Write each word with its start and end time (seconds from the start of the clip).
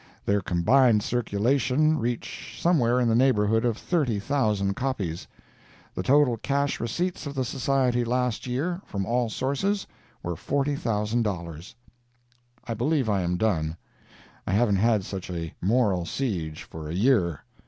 Their 0.25 0.41
combined 0.41 1.03
circulations 1.03 1.93
reach 1.95 2.57
somewhere 2.59 2.99
in 2.99 3.07
the 3.07 3.13
neighborhood 3.13 3.63
of 3.63 3.77
30,000 3.77 4.73
copies. 4.73 5.27
The 5.93 6.01
total 6.01 6.37
cash 6.37 6.79
receipts 6.79 7.27
of 7.27 7.35
the 7.35 7.45
Society 7.45 8.03
last 8.03 8.47
year, 8.47 8.81
from 8.87 9.05
all 9.05 9.29
sources, 9.29 9.85
were 10.23 10.33
$40,000. 10.33 11.75
I 12.67 12.73
believe 12.73 13.09
I 13.09 13.21
am 13.21 13.37
done. 13.37 13.77
I 14.47 14.53
haven't 14.53 14.77
had 14.77 15.05
such 15.05 15.29
a 15.29 15.53
moral 15.61 16.07
siege 16.07 16.63
for 16.63 16.89
a 16.89 16.95
year. 16.95 17.43